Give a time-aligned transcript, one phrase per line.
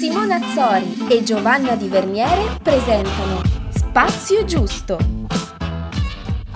[0.00, 4.96] Simona Azzori e Giovanna Di Verniere presentano Spazio Giusto.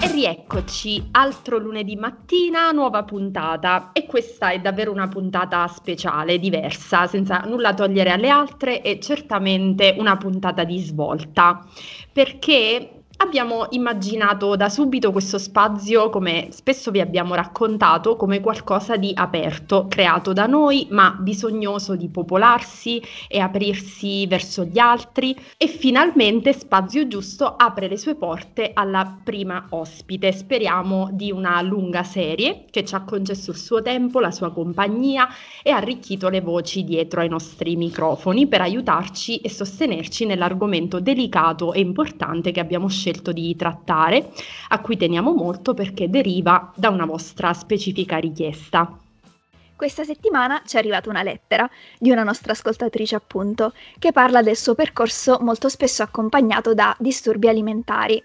[0.00, 7.06] E rieccoci, altro lunedì mattina, nuova puntata e questa è davvero una puntata speciale, diversa,
[7.06, 11.62] senza nulla togliere alle altre e certamente una puntata di svolta,
[12.10, 19.12] perché Abbiamo immaginato da subito questo spazio, come spesso vi abbiamo raccontato, come qualcosa di
[19.14, 25.36] aperto, creato da noi, ma bisognoso di popolarsi e aprirsi verso gli altri.
[25.56, 30.32] E finalmente Spazio Giusto apre le sue porte alla prima ospite.
[30.32, 35.28] Speriamo di una lunga serie che ci ha concesso il suo tempo, la sua compagnia
[35.62, 41.78] e arricchito le voci dietro ai nostri microfoni per aiutarci e sostenerci nell'argomento delicato e
[41.78, 44.30] importante che abbiamo scelto scelto di trattare,
[44.68, 48.96] a cui teniamo molto perché deriva da una vostra specifica richiesta.
[49.76, 51.68] Questa settimana ci è arrivata una lettera
[51.98, 57.48] di una nostra ascoltatrice, appunto, che parla del suo percorso molto spesso accompagnato da disturbi
[57.48, 58.22] alimentari.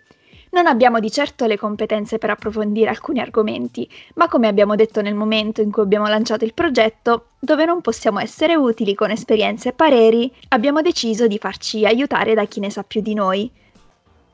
[0.51, 5.13] Non abbiamo di certo le competenze per approfondire alcuni argomenti, ma come abbiamo detto nel
[5.13, 9.73] momento in cui abbiamo lanciato il progetto, dove non possiamo essere utili con esperienze e
[9.73, 13.51] pareri, abbiamo deciso di farci aiutare da chi ne sa più di noi.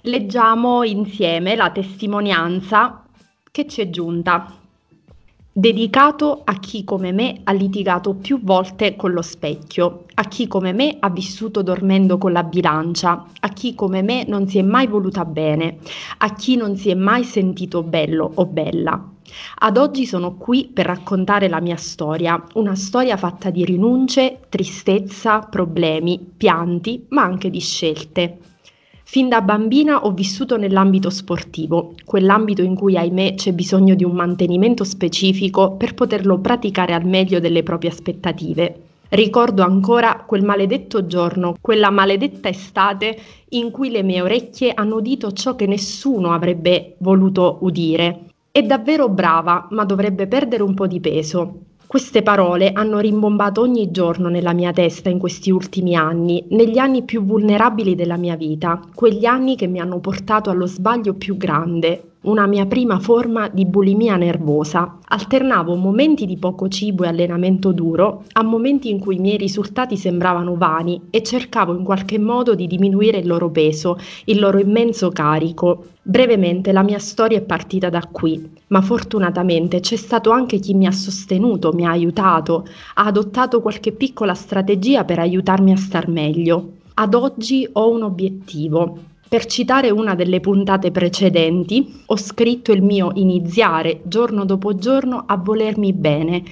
[0.08, 3.06] Leggiamo insieme la testimonianza
[3.52, 4.56] che ci è giunta.
[5.52, 10.74] Dedicato a chi come me ha litigato più volte con lo specchio, a chi come
[10.74, 14.86] me ha vissuto dormendo con la bilancia, a chi come me non si è mai
[14.86, 15.80] voluta bene,
[16.20, 19.10] a chi non si è mai sentito bello o bella.
[19.58, 25.40] Ad oggi sono qui per raccontare la mia storia, una storia fatta di rinunce, tristezza,
[25.40, 28.38] problemi, pianti, ma anche di scelte.
[29.08, 34.14] Fin da bambina ho vissuto nell'ambito sportivo, quell'ambito in cui ahimè c'è bisogno di un
[34.14, 38.82] mantenimento specifico per poterlo praticare al meglio delle proprie aspettative.
[39.10, 43.16] Ricordo ancora quel maledetto giorno, quella maledetta estate
[43.50, 48.22] in cui le mie orecchie hanno udito ciò che nessuno avrebbe voluto udire.
[48.52, 51.60] È davvero brava, ma dovrebbe perdere un po' di peso.
[51.88, 57.04] Queste parole hanno rimbombato ogni giorno nella mia testa in questi ultimi anni, negli anni
[57.04, 62.15] più vulnerabili della mia vita, quegli anni che mi hanno portato allo sbaglio più grande,
[62.26, 64.98] una mia prima forma di bulimia nervosa.
[65.08, 69.98] Alternavo momenti di poco cibo e allenamento duro a momenti in cui i miei risultati
[69.98, 75.10] sembravano vani e cercavo in qualche modo di diminuire il loro peso, il loro immenso
[75.10, 75.86] carico.
[76.02, 80.86] Brevemente la mia storia è partita da qui, ma fortunatamente c'è stato anche chi mi
[80.86, 86.74] ha sostenuto, mi ha aiutato, ha adottato qualche piccola strategia per aiutarmi a star meglio.
[86.96, 88.98] Ad oggi ho un obiettivo,
[89.28, 95.36] per citare una delle puntate precedenti, ho scritto il mio iniziare giorno dopo giorno a
[95.36, 96.44] volermi bene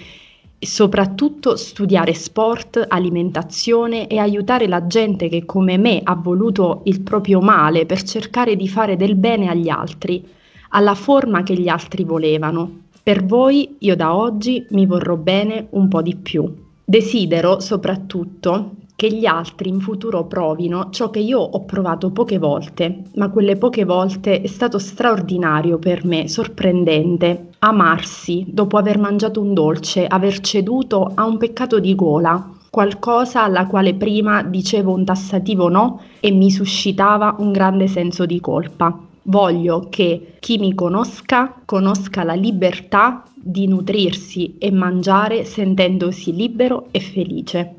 [0.57, 7.01] e soprattutto studiare sport, alimentazione e aiutare la gente che come me ha voluto il
[7.01, 10.25] proprio male per cercare di fare del bene agli altri,
[10.69, 12.81] alla forma che gli altri volevano.
[13.03, 16.51] Per voi io da oggi mi vorrò bene un po' di più.
[16.83, 23.01] Desidero soprattutto che gli altri in futuro provino ciò che io ho provato poche volte,
[23.15, 27.49] ma quelle poche volte è stato straordinario per me, sorprendente.
[27.59, 33.67] Amarsi dopo aver mangiato un dolce, aver ceduto a un peccato di gola, qualcosa alla
[33.67, 38.97] quale prima dicevo un tassativo no e mi suscitava un grande senso di colpa.
[39.23, 47.01] Voglio che chi mi conosca conosca la libertà di nutrirsi e mangiare sentendosi libero e
[47.01, 47.77] felice.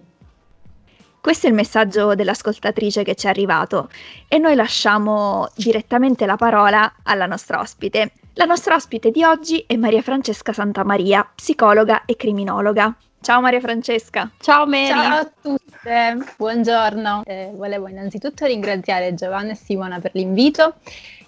[1.24, 3.88] Questo è il messaggio dell'ascoltatrice che ci è arrivato
[4.28, 8.12] e noi lasciamo direttamente la parola alla nostra ospite.
[8.34, 12.94] La nostra ospite di oggi è Maria Francesca Santamaria, psicologa e criminologa.
[13.22, 14.30] Ciao Maria Francesca.
[14.38, 14.88] Ciao Mary.
[14.88, 17.22] Ciao a tutte, buongiorno.
[17.24, 20.74] Eh, volevo innanzitutto ringraziare Giovanna e Simona per l'invito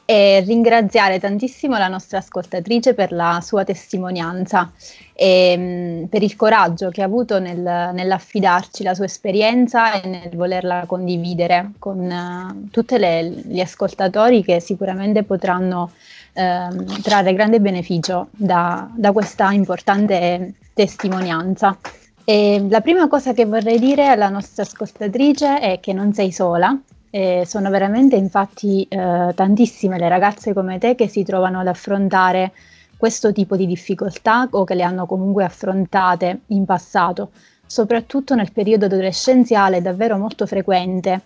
[0.07, 4.71] e ringraziare tantissimo la nostra ascoltatrice per la sua testimonianza
[5.13, 7.59] e mh, per il coraggio che ha avuto nel,
[7.93, 15.25] nell'affidarci la sua esperienza e nel volerla condividere con uh, tutti gli ascoltatori che sicuramente
[15.25, 15.91] potranno
[16.35, 21.77] uh, trarre grande beneficio da, da questa importante testimonianza.
[22.25, 26.77] E la prima cosa che vorrei dire alla nostra ascoltatrice è che non sei sola,
[27.17, 32.53] e sono veramente infatti eh, tantissime le ragazze come te che si trovano ad affrontare
[32.95, 37.31] questo tipo di difficoltà o che le hanno comunque affrontate in passato.
[37.65, 41.23] Soprattutto nel periodo adolescenziale è davvero molto frequente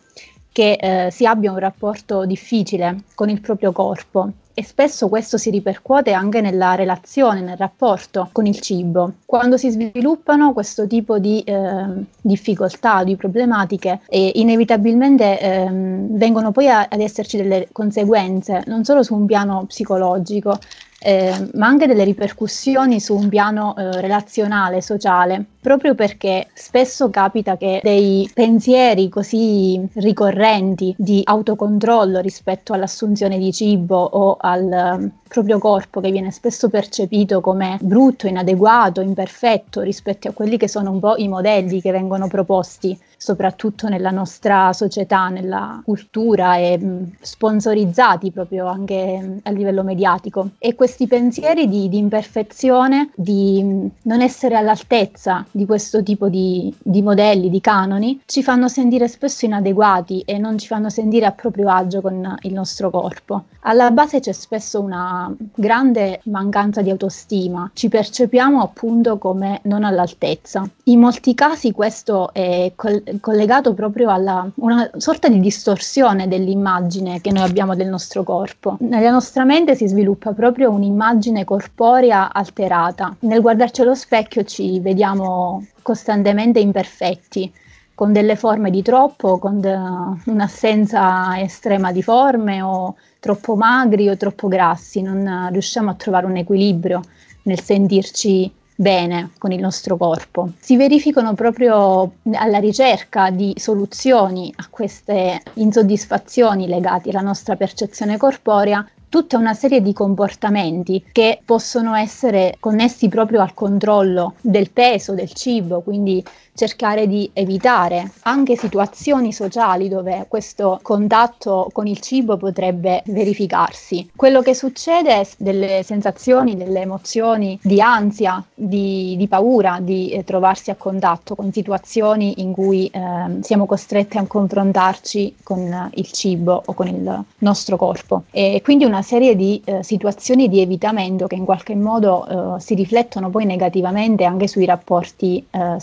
[0.53, 5.49] che eh, si abbia un rapporto difficile con il proprio corpo e spesso questo si
[5.49, 9.15] ripercuote anche nella relazione, nel rapporto con il cibo.
[9.25, 11.87] Quando si sviluppano questo tipo di eh,
[12.21, 19.03] difficoltà, di problematiche, eh, inevitabilmente ehm, vengono poi a, ad esserci delle conseguenze, non solo
[19.03, 20.59] su un piano psicologico,
[21.03, 27.57] eh, ma anche delle ripercussioni su un piano eh, relazionale, sociale, proprio perché spesso capita
[27.57, 35.59] che dei pensieri così ricorrenti di autocontrollo rispetto all'assunzione di cibo o al um, proprio
[35.59, 41.01] corpo che viene spesso percepito come brutto, inadeguato, imperfetto rispetto a quelli che sono un
[41.01, 48.31] po' i modelli che vengono proposti soprattutto nella nostra società, nella cultura e mh, sponsorizzati
[48.31, 50.53] proprio anche mh, a livello mediatico.
[50.59, 56.75] E questi pensieri di, di imperfezione, di mh, non essere all'altezza di questo tipo di,
[56.83, 61.33] di modelli, di canoni, ci fanno sentire spesso inadeguati e non ci fanno sentire a
[61.33, 63.45] proprio agio con il nostro corpo.
[63.65, 70.67] Alla base c'è spesso una grande mancanza di autostima, ci percepiamo appunto come non all'altezza.
[70.85, 77.33] In molti casi questo è col- collegato proprio alla una sorta di distorsione dell'immagine che
[77.33, 78.77] noi abbiamo del nostro corpo.
[78.81, 83.17] Nella nostra mente si sviluppa proprio un'immagine corporea alterata.
[83.21, 87.53] Nel guardarci allo specchio ci vediamo costantemente imperfetti
[87.95, 89.77] con delle forme di troppo, con de-
[90.25, 96.37] un'assenza estrema di forme o troppo magri o troppo grassi, non riusciamo a trovare un
[96.37, 97.03] equilibrio
[97.43, 100.53] nel sentirci bene con il nostro corpo.
[100.59, 108.87] Si verificano proprio alla ricerca di soluzioni a queste insoddisfazioni legate alla nostra percezione corporea
[109.11, 115.33] tutta una serie di comportamenti che possono essere connessi proprio al controllo del peso del
[115.33, 116.25] cibo, quindi
[116.61, 124.11] cercare di evitare anche situazioni sociali dove questo contatto con il cibo potrebbe verificarsi.
[124.15, 130.23] Quello che succede è delle sensazioni, delle emozioni di ansia, di, di paura di eh,
[130.23, 133.01] trovarsi a contatto con situazioni in cui eh,
[133.41, 138.25] siamo costretti a confrontarci con il cibo o con il nostro corpo.
[138.31, 142.75] E quindi una serie di eh, situazioni di evitamento che in qualche modo eh, si
[142.75, 145.77] riflettono poi negativamente anche sui rapporti eh,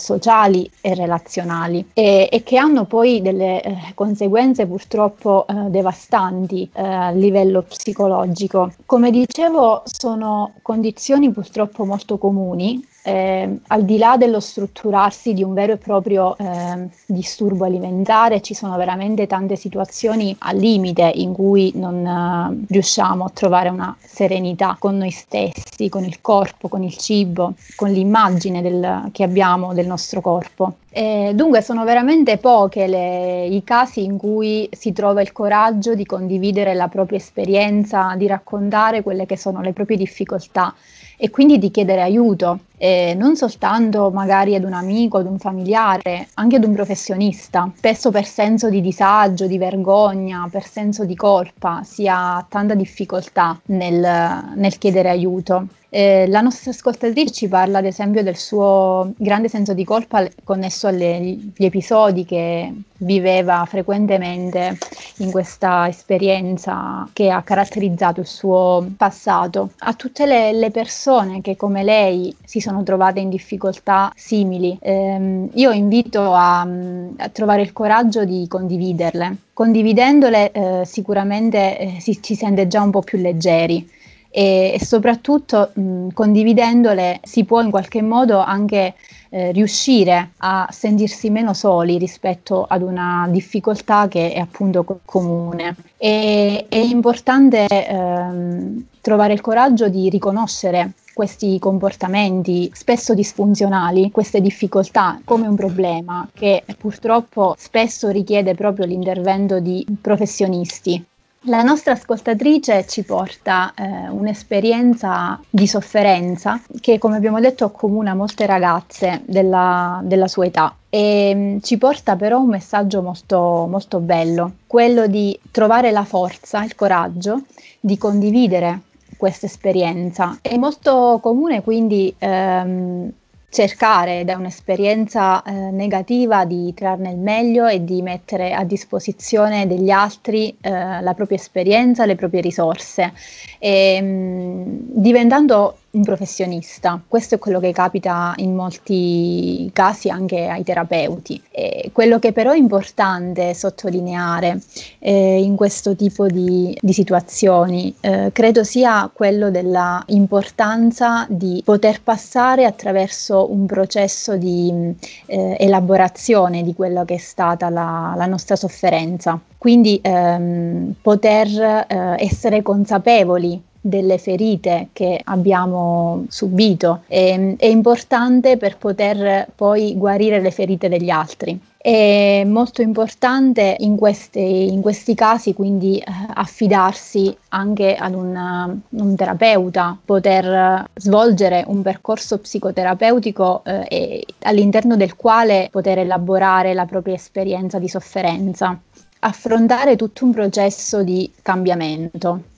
[0.80, 7.10] e relazionali e, e che hanno poi delle eh, conseguenze purtroppo eh, devastanti eh, a
[7.10, 8.72] livello psicologico.
[8.86, 15.54] Come dicevo, sono condizioni purtroppo molto comuni eh, al di là dello strutturarsi di un
[15.54, 21.72] vero e proprio eh, disturbo alimentare, ci sono veramente tante situazioni al limite in cui
[21.76, 26.96] non eh, riusciamo a trovare una serenità con noi stessi, con il corpo, con il
[26.98, 30.74] cibo, con l'immagine del, che abbiamo del nostro corpo.
[30.90, 36.04] E dunque sono veramente poche le, i casi in cui si trova il coraggio di
[36.04, 40.74] condividere la propria esperienza, di raccontare quelle che sono le proprie difficoltà
[41.16, 46.28] e quindi di chiedere aiuto, eh, non soltanto magari ad un amico, ad un familiare,
[46.34, 47.70] anche ad un professionista.
[47.76, 53.60] Spesso per senso di disagio, di vergogna, per senso di colpa si ha tanta difficoltà
[53.66, 55.66] nel, nel chiedere aiuto.
[55.90, 60.86] Eh, la nostra ascoltatrice ci parla ad esempio del suo grande senso di colpa connesso
[60.86, 64.76] agli episodi che viveva frequentemente
[65.18, 69.70] in questa esperienza che ha caratterizzato il suo passato.
[69.78, 75.48] A tutte le, le persone che come lei si sono trovate in difficoltà simili, ehm,
[75.54, 79.36] io invito a, a, trovare il coraggio di condividerle.
[79.54, 83.96] Condividendole eh, sicuramente eh, si, ci sente già un po' più leggeri
[84.30, 88.94] e, soprattutto mh, condividendole si può in qualche modo anche
[89.30, 95.76] eh, riuscire a sentirsi meno soli rispetto ad una difficoltà che è appunto co- comune.
[95.96, 105.20] E, è importante ehm, trovare il coraggio di riconoscere questi comportamenti spesso disfunzionali, queste difficoltà
[105.24, 111.04] come un problema che purtroppo spesso richiede proprio l'intervento di professionisti
[111.42, 118.44] la nostra ascoltatrice ci porta eh, un'esperienza di sofferenza che, come abbiamo detto, accomuna molte
[118.44, 124.00] ragazze della, della sua età e mh, mm, ci porta però un messaggio molto, molto
[124.00, 127.42] bello, quello di trovare la forza, il coraggio
[127.78, 128.80] di condividere
[129.16, 130.38] questa esperienza.
[130.42, 133.10] È molto comune quindi ehm,
[133.50, 139.90] cercare da un'esperienza eh, negativa di trarne il meglio e di mettere a disposizione degli
[139.90, 143.12] altri eh, la propria esperienza, le proprie risorse,
[143.58, 147.00] e, mh, diventando un professionista.
[147.06, 151.42] Questo è quello che capita in molti casi anche ai terapeuti.
[151.50, 154.60] E quello che però è importante sottolineare
[155.00, 162.64] eh, in questo tipo di, di situazioni eh, credo sia quello dell'importanza di poter passare
[162.64, 164.94] attraverso un processo di
[165.26, 169.40] eh, elaborazione di quello che è stata la, la nostra sofferenza.
[169.58, 171.48] Quindi ehm, poter
[171.88, 177.02] eh, essere consapevoli delle ferite che abbiamo subito.
[177.06, 181.58] È, è importante per poter poi guarire le ferite degli altri.
[181.80, 186.04] È molto importante in questi, in questi casi quindi eh,
[186.34, 195.68] affidarsi anche ad una, un terapeuta, poter svolgere un percorso psicoterapeutico eh, all'interno del quale
[195.70, 198.76] poter elaborare la propria esperienza di sofferenza,
[199.20, 202.56] affrontare tutto un processo di cambiamento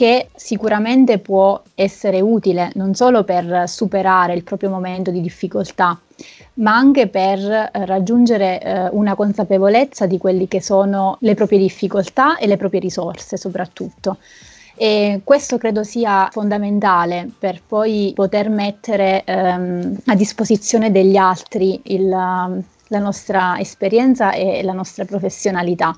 [0.00, 6.00] che sicuramente può essere utile non solo per superare il proprio momento di difficoltà,
[6.54, 12.38] ma anche per eh, raggiungere eh, una consapevolezza di quelle che sono le proprie difficoltà
[12.38, 14.16] e le proprie risorse soprattutto.
[14.74, 22.08] E questo credo sia fondamentale per poi poter mettere ehm, a disposizione degli altri il,
[22.08, 25.94] la nostra esperienza e la nostra professionalità.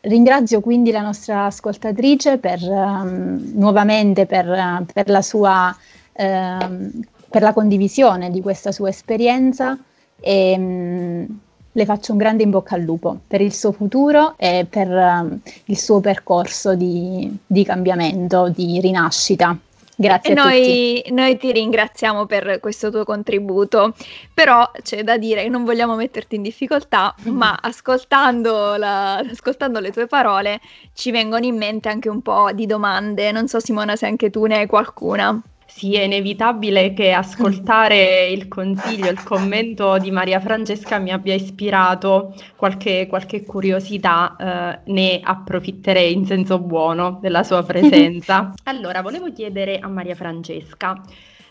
[0.00, 5.76] Ringrazio quindi la nostra ascoltatrice per, um, nuovamente per, per, la sua,
[6.12, 6.90] um,
[7.28, 9.76] per la condivisione di questa sua esperienza
[10.20, 11.38] e um,
[11.72, 15.78] le faccio un grande in bocca al lupo per il suo futuro e per il
[15.78, 19.58] suo percorso di, di cambiamento, di rinascita.
[20.00, 23.96] Grazie e noi, noi, ti ringraziamo per questo tuo contributo,
[24.32, 29.90] però c'è da dire che non vogliamo metterti in difficoltà, ma ascoltando, la, ascoltando, le
[29.90, 30.60] tue parole
[30.94, 33.32] ci vengono in mente anche un po' di domande.
[33.32, 35.42] Non so Simona se anche tu ne hai qualcuna.
[35.70, 42.34] Sì, è inevitabile che ascoltare il consiglio, il commento di Maria Francesca mi abbia ispirato
[42.56, 48.54] qualche, qualche curiosità, eh, ne approfitterei in senso buono della sua presenza.
[48.64, 51.00] allora, volevo chiedere a Maria Francesca,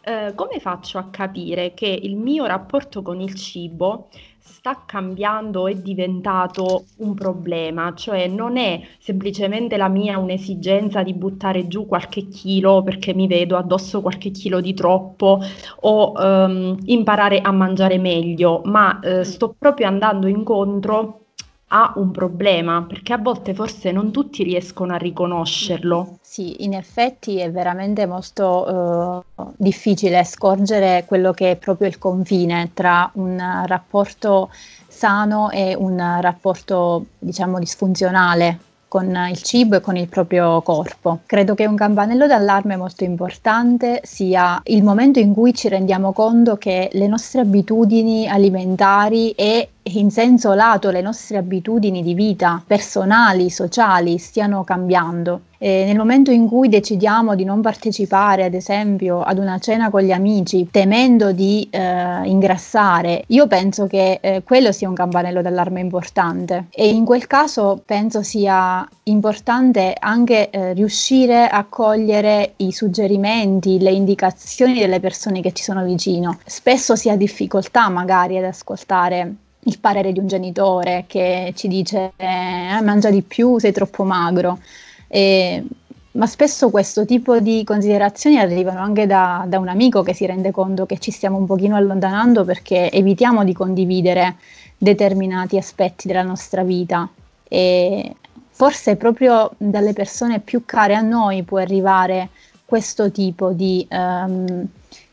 [0.02, 4.10] eh, come faccio a capire che il mio rapporto con il cibo
[4.48, 11.68] sta cambiando, è diventato un problema, cioè non è semplicemente la mia un'esigenza di buttare
[11.68, 15.40] giù qualche chilo perché mi vedo addosso qualche chilo di troppo
[15.82, 21.27] o um, imparare a mangiare meglio, ma uh, sto proprio andando incontro
[21.70, 26.18] a un problema, perché a volte forse non tutti riescono a riconoscerlo.
[26.22, 32.72] Sì, in effetti è veramente molto uh, difficile scorgere quello che è proprio il confine
[32.74, 34.50] tra un rapporto
[34.88, 41.20] sano e un rapporto, diciamo, disfunzionale con il cibo e con il proprio corpo.
[41.26, 46.58] Credo che un campanello d'allarme molto importante sia il momento in cui ci rendiamo conto
[46.58, 53.50] che le nostre abitudini alimentari e in senso lato le nostre abitudini di vita personali,
[53.50, 55.42] sociali stiano cambiando.
[55.60, 60.02] E nel momento in cui decidiamo di non partecipare, ad esempio, ad una cena con
[60.02, 65.80] gli amici, temendo di eh, ingrassare, io penso che eh, quello sia un campanello d'allarme
[65.80, 66.66] importante.
[66.70, 73.92] E in quel caso penso sia importante anche eh, riuscire a cogliere i suggerimenti, le
[73.92, 76.38] indicazioni delle persone che ci sono vicino.
[76.46, 79.34] Spesso si ha difficoltà magari ad ascoltare
[79.68, 84.60] il parere di un genitore che ci dice eh, mangia di più, sei troppo magro.
[85.08, 85.64] E,
[86.12, 90.52] ma spesso questo tipo di considerazioni arrivano anche da, da, un amico che si rende
[90.52, 94.38] conto che ci stiamo un pochino allontanando perché evitiamo di condividere
[94.78, 97.08] determinati aspetti della nostra vita.
[97.48, 98.16] E
[98.50, 102.30] forse proprio dalle persone più care a noi può arrivare
[102.66, 104.66] questo tipo di, um,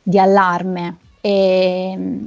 [0.02, 0.96] di allarme.
[1.20, 2.18] E,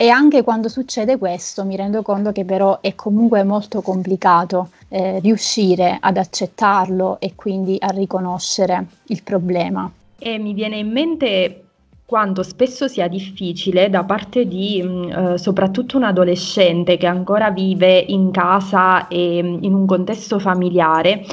[0.00, 5.18] e anche quando succede questo mi rendo conto che però è comunque molto complicato eh,
[5.18, 9.90] riuscire ad accettarlo e quindi a riconoscere il problema.
[10.16, 11.64] E mi viene in mente
[12.06, 17.50] quanto spesso sia difficile da parte di mh, mm, eh, soprattutto un adolescente che ancora
[17.50, 21.26] vive in casa e mh, in un contesto familiare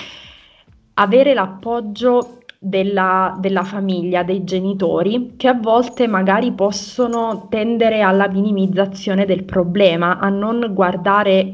[0.95, 9.25] avere l'appoggio della, della, famiglia, dei genitori, che a volte magari possono tendere alla minimizzazione
[9.25, 11.53] del problema, a non guardare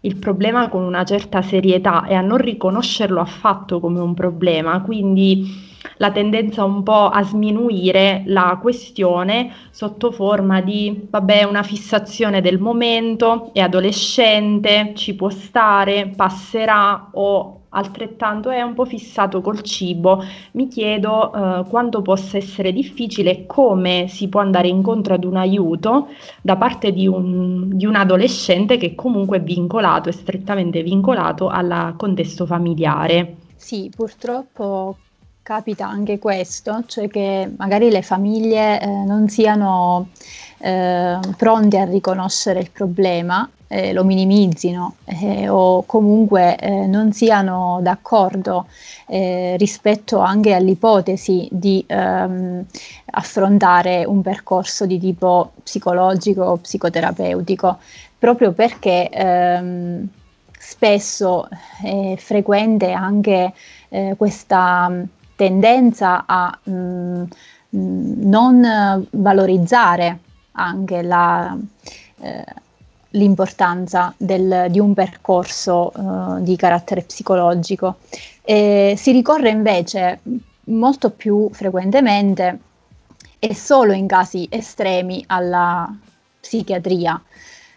[0.00, 4.82] il problema con una certa serietà e a non riconoscerlo affatto come un problema.
[4.82, 12.42] Quindi la tendenza un po' a sminuire la questione sotto forma di vabbè una fissazione
[12.42, 19.62] del momento, è adolescente, ci può stare, passerà o altrettanto è un po' fissato col
[19.62, 20.24] cibo.
[20.52, 25.36] Mi chiedo eh, quanto possa essere difficile e come si può andare incontro ad un
[25.36, 26.08] aiuto
[26.40, 31.94] da parte di un, di un adolescente che comunque è vincolato, è strettamente vincolato al
[31.96, 33.36] contesto familiare.
[33.56, 34.96] Sì, purtroppo
[35.44, 40.08] capita anche questo, cioè che magari le famiglie eh, non siano
[40.64, 47.80] eh, pronte a riconoscere il problema eh, lo minimizzino eh, o comunque eh, non siano
[47.82, 48.66] d'accordo
[49.06, 52.64] eh, rispetto anche all'ipotesi di ehm,
[53.06, 57.78] affrontare un percorso di tipo psicologico o psicoterapeutico,
[58.18, 60.08] proprio perché ehm,
[60.58, 61.46] spesso
[61.82, 63.52] è frequente anche
[63.90, 64.90] eh, questa
[65.36, 67.22] tendenza a mh, mm,
[67.76, 70.20] mm, non valorizzare
[70.54, 71.56] anche la,
[72.20, 72.44] eh,
[73.10, 77.96] l'importanza del, di un percorso uh, di carattere psicologico.
[78.42, 80.20] E si ricorre invece
[80.64, 82.58] molto più frequentemente
[83.38, 85.92] e solo in casi estremi alla
[86.40, 87.20] psichiatria.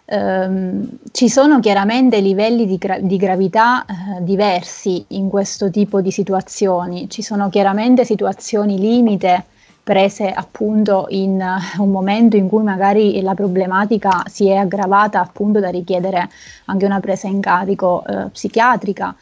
[0.09, 6.11] Um, ci sono chiaramente livelli di, gra- di gravità uh, diversi in questo tipo di
[6.11, 9.43] situazioni, ci sono chiaramente situazioni limite
[9.87, 15.61] prese appunto in uh, un momento in cui magari la problematica si è aggravata appunto
[15.61, 16.27] da richiedere
[16.65, 19.15] anche una presa in carico uh, psichiatrica.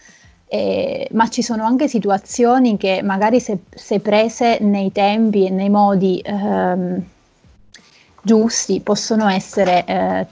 [0.48, 5.70] Eh, ma ci sono anche situazioni che magari se, se prese nei tempi e nei
[5.70, 7.04] modi ehm,
[8.22, 10.28] giusti possono essere eh,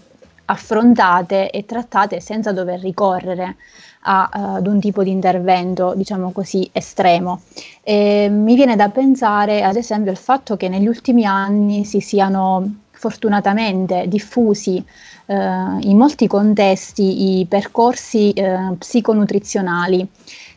[0.46, 3.56] affrontate e trattate senza dover ricorrere
[4.03, 7.41] a, uh, ad un tipo di intervento, diciamo così, estremo.
[7.81, 12.75] E mi viene da pensare, ad esempio, al fatto che negli ultimi anni si siano
[12.91, 14.83] fortunatamente diffusi
[15.25, 20.07] uh, in molti contesti i percorsi uh, psiconutrizionali.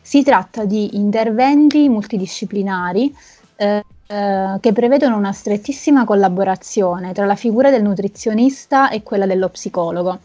[0.01, 3.13] Si tratta di interventi multidisciplinari
[3.57, 10.19] che prevedono una strettissima collaborazione tra la figura del nutrizionista e quella dello psicologo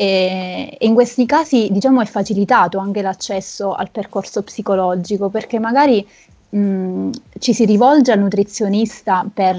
[0.00, 6.06] e, in questi casi diciamo è facilitato anche l'accesso al percorso psicologico perché magari
[6.50, 9.56] mh, ci si rivolge al nutrizionista per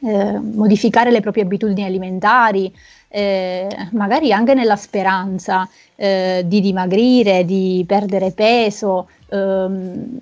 [0.00, 2.74] eh, modificare le proprie abitudini alimentari,
[3.06, 10.18] eh, magari anche nella speranza eh, di dimagrire, di perdere peso, ehm,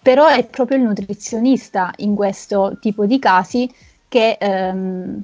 [0.00, 3.68] però è proprio il nutrizionista in questo tipo di casi
[4.06, 5.22] che ehm,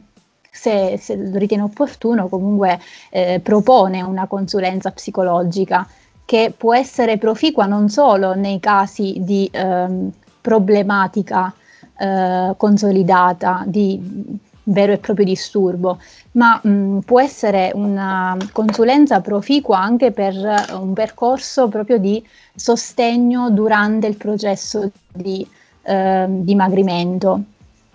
[0.50, 2.78] se, se lo ritiene opportuno, comunque
[3.10, 5.86] eh, propone una consulenza psicologica
[6.24, 10.10] che può essere proficua non solo nei casi di ehm,
[10.40, 11.52] problematica
[11.98, 15.98] eh, consolidata, di vero e proprio disturbo,
[16.32, 20.34] ma mh, può essere una consulenza proficua anche per
[20.72, 25.46] un percorso proprio di sostegno durante il processo di
[25.82, 27.42] eh, dimagrimento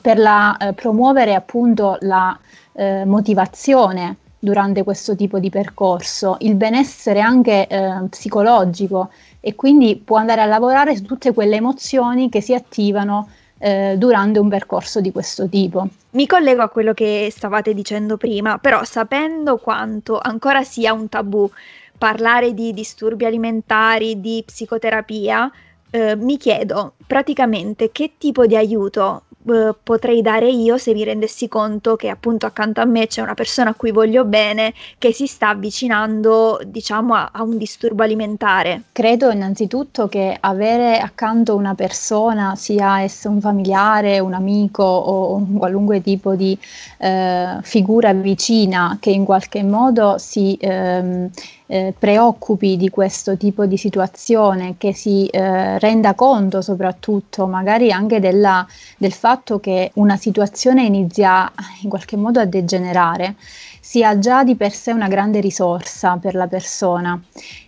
[0.06, 2.38] per la, eh, promuovere appunto la
[2.74, 10.18] eh, motivazione durante questo tipo di percorso, il benessere anche eh, psicologico e quindi può
[10.18, 15.12] andare a lavorare su tutte quelle emozioni che si attivano eh, durante un percorso di
[15.12, 15.88] questo tipo.
[16.12, 21.50] Mi collego a quello che stavate dicendo prima, però sapendo quanto ancora sia un tabù
[21.98, 25.52] parlare di disturbi alimentari, di psicoterapia,
[25.96, 31.48] eh, mi chiedo praticamente che tipo di aiuto eh, potrei dare io se mi rendessi
[31.48, 35.28] conto che appunto accanto a me c'è una persona a cui voglio bene che si
[35.28, 38.84] sta avvicinando diciamo a, a un disturbo alimentare.
[38.92, 45.58] Credo innanzitutto che avere accanto una persona, sia esso un familiare, un amico o un
[45.58, 46.58] qualunque tipo di
[46.98, 51.30] eh, figura vicina che in qualche modo si ehm,
[51.68, 58.20] eh, preoccupi di questo tipo di situazione, che si eh, renda conto soprattutto magari anche
[58.20, 58.66] della,
[58.98, 61.52] del fatto che una situazione inizia
[61.82, 63.36] in qualche modo a degenerare,
[63.80, 67.20] sia già di per sé una grande risorsa per la persona.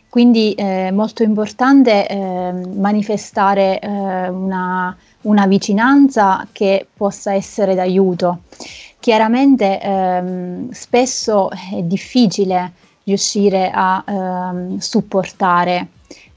[0.10, 8.40] Quindi è eh, molto importante eh, manifestare eh, una, una vicinanza che possa essere d'aiuto.
[9.00, 12.72] Chiaramente ehm, spesso è difficile
[13.08, 15.88] riuscire a ehm, supportare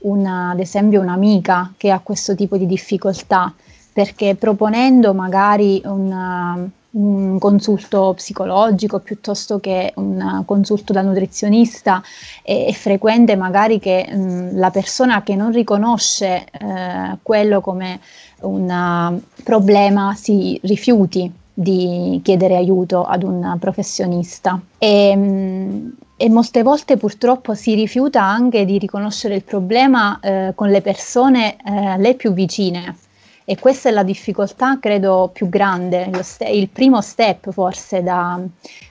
[0.03, 3.53] una, ad esempio un'amica che ha questo tipo di difficoltà,
[3.93, 6.57] perché proponendo magari una,
[6.91, 12.01] un consulto psicologico piuttosto che un consulto da nutrizionista
[12.43, 18.01] è, è frequente magari che mh, la persona che non riconosce eh, quello come
[18.43, 24.59] un problema si rifiuti di chiedere aiuto ad un professionista.
[24.79, 30.71] E, mm, e molte volte purtroppo si rifiuta anche di riconoscere il problema eh, con
[30.71, 32.97] le persone eh, a lei più vicine.
[33.45, 38.41] E questa è la difficoltà, credo, più grande, st- il primo step forse da,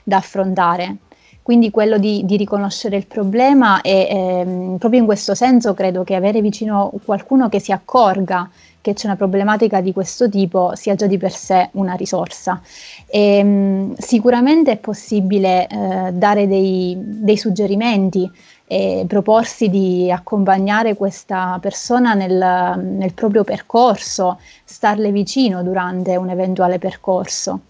[0.04, 0.96] da affrontare.
[1.42, 6.14] Quindi quello di, di, riconoscere il problema e ehm, proprio in questo senso credo che
[6.14, 8.48] avere vicino qualcuno che si accorga
[8.80, 12.60] che c'è una problematica di questo tipo sia già di per sé una risorsa.
[13.06, 18.30] E, ehm, sicuramente è possibile eh, dare dei, dei suggerimenti
[18.66, 26.78] e proporsi di accompagnare questa persona nel, nel proprio percorso, starle vicino durante un eventuale
[26.78, 27.62] percorso.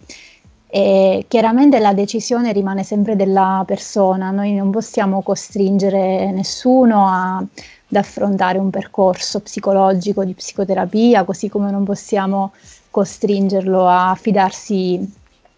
[0.73, 7.97] E chiaramente la decisione rimane sempre della persona, noi non possiamo costringere nessuno a, ad
[7.97, 12.53] affrontare un percorso psicologico di psicoterapia, così come non possiamo
[12.89, 15.13] costringerlo a fidarsi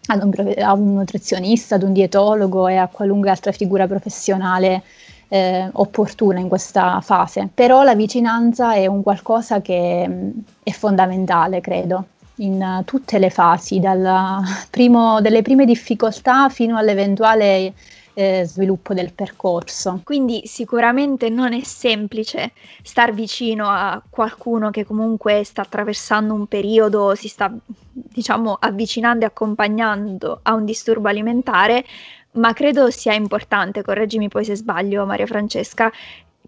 [0.07, 4.81] ad un, a un nutrizionista, ad un dietologo e a qualunque altra figura professionale
[5.27, 7.47] eh, opportuna in questa fase.
[7.53, 10.31] Però la vicinanza è un qualcosa che mh,
[10.63, 12.05] è fondamentale, credo
[12.37, 13.81] in uh, tutte le fasi,
[14.69, 17.73] primo, dalle prime difficoltà fino all'eventuale
[18.13, 20.01] eh, sviluppo del percorso.
[20.03, 27.15] Quindi sicuramente non è semplice star vicino a qualcuno che comunque sta attraversando un periodo,
[27.15, 27.51] si sta
[27.91, 31.85] diciamo avvicinando e accompagnando a un disturbo alimentare,
[32.33, 35.91] ma credo sia importante, correggimi poi se sbaglio Maria Francesca,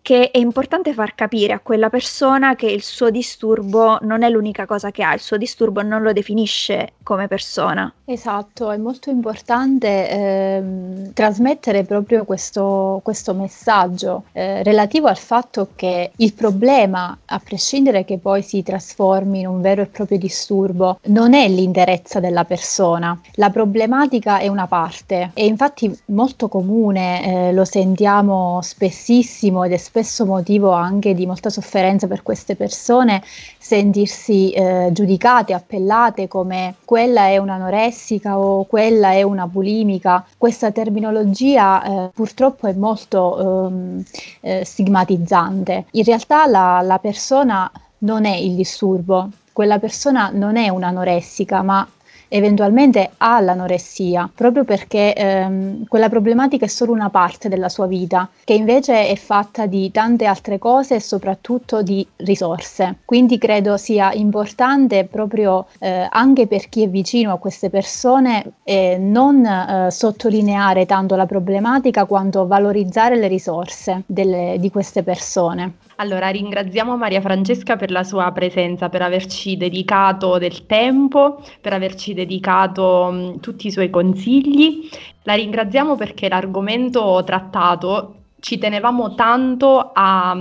[0.05, 4.67] che è importante far capire a quella persona che il suo disturbo non è l'unica
[4.67, 7.91] cosa che ha, il suo disturbo non lo definisce come persona.
[8.05, 16.11] Esatto, è molto importante ehm, trasmettere proprio questo, questo messaggio eh, relativo al fatto che
[16.15, 21.33] il problema, a prescindere che poi si trasformi in un vero e proprio disturbo, non
[21.33, 27.65] è l'interezza della persona, la problematica è una parte e infatti molto comune, eh, lo
[27.65, 33.23] sentiamo spessissimo ed è spesso motivo anche di molta sofferenza per queste persone
[33.57, 40.25] sentirsi eh, giudicate, appellate come quella è un'anoressica o quella è una bulimica.
[40.37, 44.03] Questa terminologia eh, purtroppo è molto ehm,
[44.41, 45.85] eh, stigmatizzante.
[45.91, 51.87] In realtà la, la persona non è il disturbo, quella persona non è un'anoressica, ma
[52.27, 58.29] eventualmente ha l'anoressia, proprio perché ehm, quella problematica è solo una parte della sua vita,
[58.43, 62.97] che invece è fatta di tante altre cose e soprattutto di risorse.
[63.05, 68.97] Quindi credo sia importante proprio eh, anche per chi è vicino a queste persone eh,
[68.99, 75.73] non eh, sottolineare tanto la problematica quanto valorizzare le risorse delle, di queste persone.
[75.97, 82.13] Allora, ringraziamo Maria Francesca per la sua presenza, per averci dedicato del tempo, per averci
[82.13, 84.89] dedicato mh, tutti i suoi consigli.
[85.23, 90.35] La ringraziamo perché l'argomento trattato ci tenevamo tanto a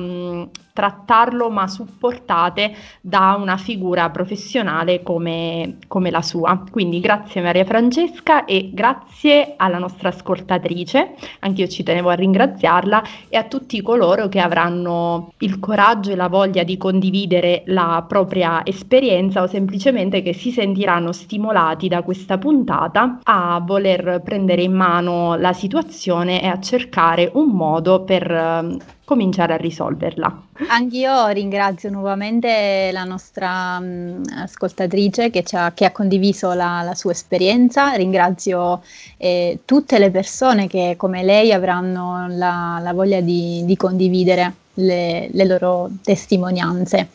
[0.75, 6.65] trattarlo ma supportate da una figura professionale come, come la sua.
[6.69, 13.03] Quindi grazie Maria Francesca e grazie alla nostra ascoltatrice, anche io ci tenevo a ringraziarla
[13.29, 18.67] e a tutti coloro che avranno il coraggio e la voglia di condividere la propria
[18.67, 25.37] esperienza o semplicemente che si sentiranno stimolati da questa puntata a voler prendere in mano
[25.37, 30.43] la situazione e a cercare un modo per cominciare a risolverla.
[30.69, 37.13] Anch'io ringrazio nuovamente la nostra um, ascoltatrice che, ha, che, ha, condiviso la, la sua
[37.13, 38.83] esperienza, ringrazio
[39.19, 45.29] eh, tutte le persone che come lei avranno la, la voglia di, di condividere le,
[45.31, 47.09] le, loro testimonianze.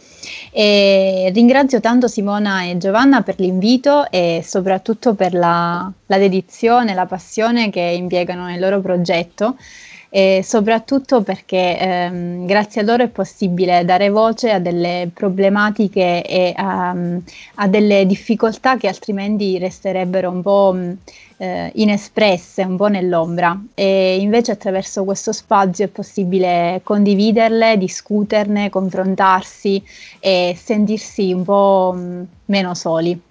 [0.52, 7.06] E ringrazio tanto Simona e Giovanna per l'invito e soprattutto per la, la dedizione, la
[7.06, 9.56] passione che impiegano nel loro progetto
[10.10, 16.54] e soprattutto perché ehm, grazie a loro è possibile dare voce a delle problematiche e
[16.56, 16.96] a,
[17.56, 20.76] a delle difficoltà che altrimenti resterebbero un po'
[21.38, 29.82] eh, inespresse, un po' nell'ombra e invece attraverso questo spazio è possibile condividerle, discuterne, confrontarsi
[30.20, 31.96] e sentirsi un po'
[32.46, 33.29] meno soli.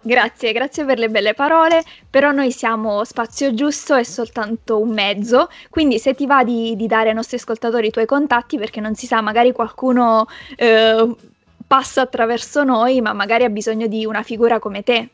[0.00, 5.48] Grazie, grazie per le belle parole, però noi siamo spazio giusto e soltanto un mezzo,
[5.70, 8.94] quindi se ti va di, di dare ai nostri ascoltatori i tuoi contatti, perché non
[8.94, 11.14] si sa, magari qualcuno eh,
[11.66, 15.08] passa attraverso noi, ma magari ha bisogno di una figura come te.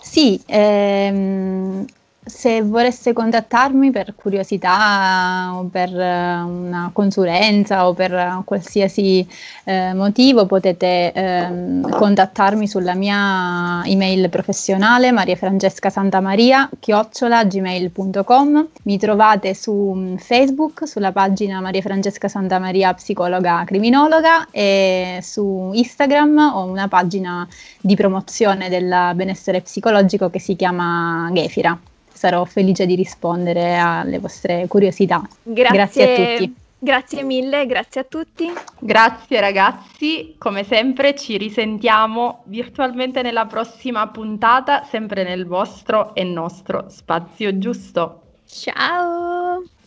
[0.00, 1.84] Sì, ehm,
[2.24, 9.26] se volesse contattarmi per curiosità o per eh, una consulenza o per qualsiasi
[9.64, 19.92] eh, motivo potete eh, contattarmi sulla mia email professionale mariafrancescasantamaria chiocciola gmail.com mi trovate su
[19.92, 27.48] mm, Facebook sulla pagina Maria Francesca Santamaria psicologa criminologa e su Instagram ho una pagina
[27.80, 31.76] di promozione del benessere psicologico che si chiama Gefira
[32.22, 35.20] sarò felice di rispondere alle vostre curiosità.
[35.42, 36.54] Grazie, grazie a tutti.
[36.78, 38.52] Grazie mille, grazie a tutti.
[38.78, 46.86] Grazie ragazzi, come sempre ci risentiamo virtualmente nella prossima puntata, sempre nel vostro e nostro
[46.88, 48.20] spazio giusto.
[48.46, 49.81] Ciao!